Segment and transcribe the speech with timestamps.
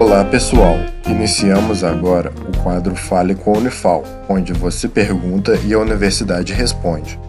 [0.00, 5.78] Olá pessoal, iniciamos agora o quadro Fale com a Unifal, onde você pergunta e a
[5.78, 7.20] universidade responde.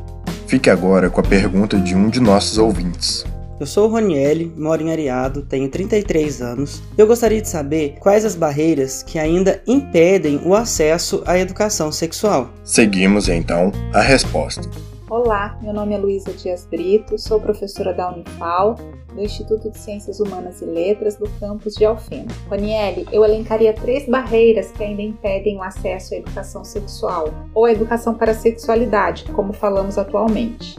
[0.48, 3.26] Fique agora com a pergunta de um de nossos ouvintes.
[3.60, 6.82] Eu sou o Roniele, moro em Areado, tenho 33 anos.
[6.98, 12.54] Eu gostaria de saber quais as barreiras que ainda impedem o acesso à educação sexual.
[12.64, 14.70] Seguimos então a resposta.
[15.12, 18.76] Olá, meu nome é Luísa Dias Brito, sou professora da Unifal,
[19.14, 22.32] do Instituto de Ciências Humanas e Letras do campus de Alfena.
[22.50, 27.74] Roniele, eu elencaria três barreiras que ainda impedem o acesso à educação sexual ou à
[27.74, 30.78] educação para a sexualidade, como falamos atualmente.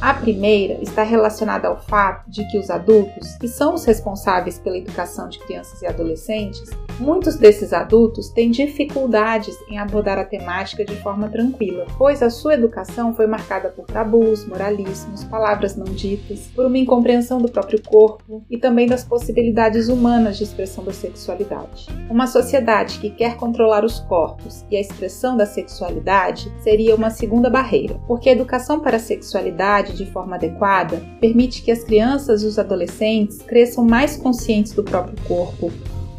[0.00, 4.78] A primeira está relacionada ao fato de que os adultos, que são os responsáveis pela
[4.78, 10.96] educação de crianças e adolescentes, muitos desses adultos têm dificuldades em abordar a temática de
[10.96, 16.66] forma tranquila, pois a sua educação foi marcada por tabus, moralismos, palavras não ditas, por
[16.66, 21.86] uma incompreensão do próprio corpo e também das possibilidades humanas de expressão da sexualidade.
[22.10, 27.50] Uma sociedade que quer controlar os corpos e a expressão da sexualidade seria uma segunda
[27.50, 32.46] barreira, porque a educação para a sexualidade de forma adequada permite que as crianças e
[32.46, 35.70] os adolescentes cresçam mais conscientes do próprio corpo,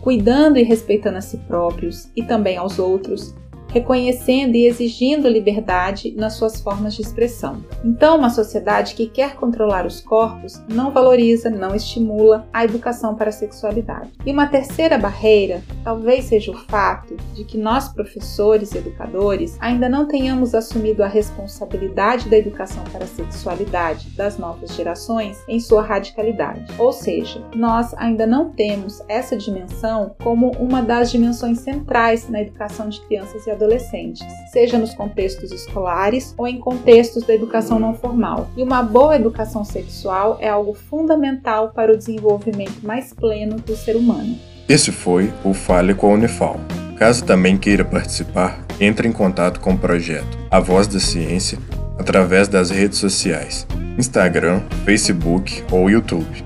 [0.06, 3.34] cuidando e respeitando a si próprios e também aos outros,
[3.76, 7.62] reconhecendo e exigindo liberdade nas suas formas de expressão.
[7.84, 13.30] Então, uma sociedade que quer controlar os corpos não valoriza, não estimula a educação para
[13.30, 14.14] a sexualidade.
[14.26, 19.90] E uma terceira barreira talvez seja o fato de que nós, professores e educadores, ainda
[19.90, 25.82] não tenhamos assumido a responsabilidade da educação para a sexualidade das novas gerações em sua
[25.82, 26.66] radicalidade.
[26.80, 32.88] Ou seja, nós ainda não temos essa dimensão como uma das dimensões centrais na educação
[32.88, 37.94] de crianças e adolescentes adolescentes, seja nos contextos escolares ou em contextos da educação não
[37.94, 38.50] formal.
[38.56, 43.96] E uma boa educação sexual é algo fundamental para o desenvolvimento mais pleno do ser
[43.96, 44.38] humano.
[44.70, 46.60] Esse foi o Fale com a Unifal.
[46.98, 51.58] Caso também queira participar, entre em contato com o projeto A Voz da Ciência
[52.00, 53.68] através das redes sociais,
[53.98, 56.46] Instagram, Facebook ou YouTube.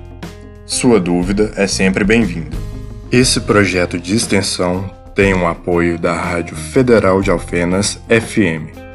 [0.66, 2.56] Sua dúvida é sempre bem-vinda.
[3.12, 8.89] Esse projeto de extensão tem um apoio da Rádio Federal de Alfenas FM